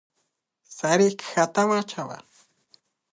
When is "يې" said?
1.05-1.09